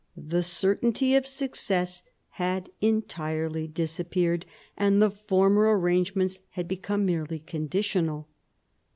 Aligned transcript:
The 0.17 0.41
certainty 0.41 1.13
of 1.13 1.27
success 1.27 2.01
had 2.29 2.71
entirely 2.81 3.67
disappeared, 3.67 4.47
and 4.75 4.99
the 4.99 5.11
former 5.11 5.77
arrangements 5.77 6.39
had 6.53 6.67
become 6.67 7.05
merely 7.05 7.37
conditional. 7.37 8.27